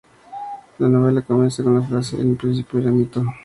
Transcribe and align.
La 0.79 0.89
novela 0.89 1.21
comienza 1.21 1.61
con 1.61 1.75
la 1.75 1.83
frase, 1.85 2.19
"En 2.19 2.31
el 2.31 2.35
principio 2.35 2.79
era 2.79 2.87
el 2.89 2.95
mito. 2.95 3.23